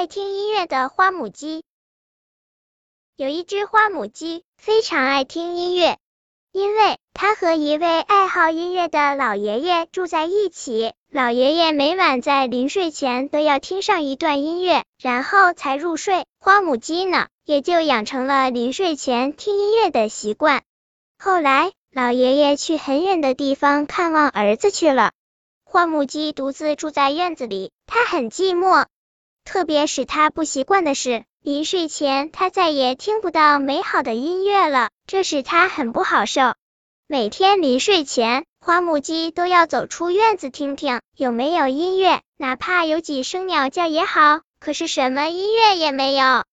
[0.00, 1.62] 爱听音乐的花母鸡。
[3.16, 5.98] 有一只花母鸡非常爱听音乐，
[6.52, 10.94] 因为它和一位爱好音乐的老爷爷住在一起。
[11.10, 16.24] 老爷爷每晚在临睡前都要听上一段音乐，然后才入睡。
[16.40, 20.62] 花母鸡呢，也就养成了临睡前听音乐的习惯。
[21.18, 25.12] 后来，老爷爷去很远的地方看望儿子去了，
[25.62, 28.86] 花母鸡独自住在院子里，它很寂寞。
[29.44, 36.54] 特别使他不习惯的是，临睡前他再也听不到美好的音乐了，这使他很不好受。
[37.06, 46.44] 每天临睡前，花母鸡都要走出院子听听有没有音乐，哪怕有几声鸟叫也好，可是什么音乐也没有。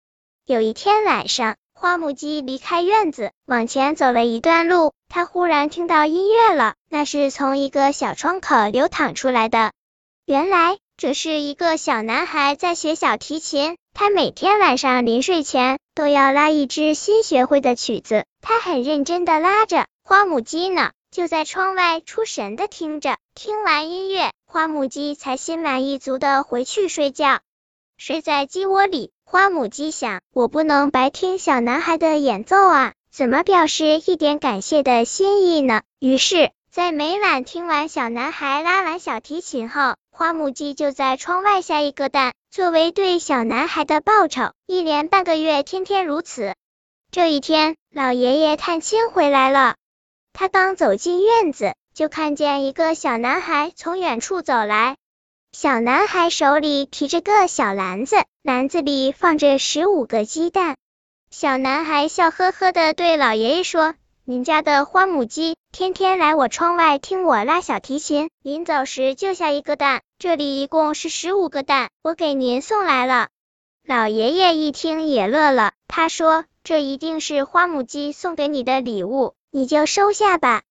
[0.47, 9.73] 有一天晚上，花母鸡离开院子，往前走了一段路，它忽然听到音乐了，那是从一个小窗口流淌出来的。
[10.25, 10.79] 原来。
[10.99, 19.85] 这是一个小男孩在学小提琴，他每天晚上临睡前都要拉一支新学会的曲子，他很认真的拉着。
[20.03, 23.17] 花母鸡呢，就在窗外出神的听着。
[23.35, 27.41] 听完音乐，花母鸡才心满意足的回去睡觉。
[27.99, 35.83] 睡在鸡窝里，花母鸡想：我不能白听小男孩的演奏啊，怎么表示一点感谢的心意呢？
[35.99, 44.51] 于是，在每晚听完小男孩拉完小提琴后，花母鸡就在窗外下一个蛋，作为对小男孩的报酬。
[44.65, 46.55] 一连半个月，天天如此。
[47.11, 49.75] 这一天，老爷爷探亲回来了。
[50.33, 54.97] 他刚走进院子，就看见一个小男孩从远处走来。
[55.51, 60.77] 小男孩手里提着个小篮子，篮子里放着十五个鸡蛋。
[61.29, 63.93] 小男孩笑呵呵的对老爷爷说。
[64.29, 73.29] 您家的花母鸡天天来我窗外听我拉小提琴，临走时就下一个蛋，这里一共是十五个蛋，我给您送来了。
[73.85, 80.63] 老爷爷一听也乐了，他说：“这一定是花母鸡送给你的礼物，你就收下吧。”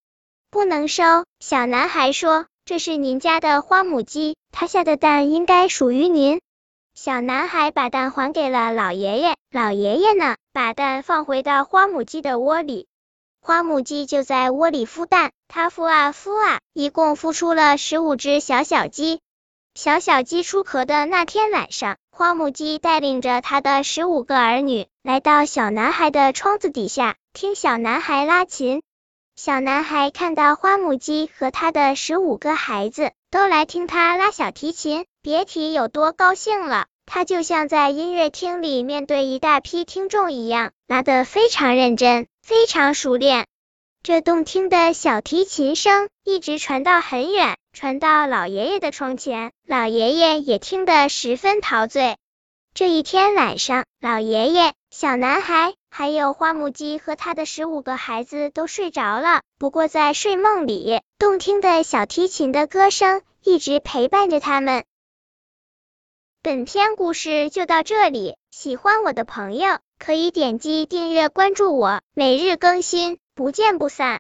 [0.53, 6.43] 不能收，小男孩说：“这是您家的花母鸡，它下的蛋应该属于您。”
[6.95, 12.87] 小男孩把蛋还给了老爷爷，老爷爷呢，把蛋放回到花母鸡的窝里。
[13.47, 19.21] 花母鸡就在窝里孵蛋，它孵啊孵啊，一共孵出了十五只小小鸡。
[19.77, 28.83] 小小鸡出壳的那天晚上，花母鸡带领着它的十五个儿女，来到小男孩的窗子底下，听小男孩拉琴。
[29.37, 36.87] 小男孩看到花母鸡和他的十五个孩子都来听他拉小提琴，别提有多高兴了。
[37.09, 42.27] 他就像在音乐厅里面对一大批听众一样，拉得非常认真。
[42.47, 43.49] 非常熟练，
[44.05, 52.17] 这动听的小提琴声一直传到很远，传到老爷爷的窗前，老爷爷也听得十分陶醉。
[52.73, 64.85] 这一天晚上，老爷爷、小男孩还有花母鸡和他的十五个孩子都睡着了，不过在睡梦里，动听的小提琴的歌声一直陪伴着他们。
[66.43, 74.15] 本篇故事就到这里，喜欢我的朋友可以点击订阅关注我，每日更新，不见不散。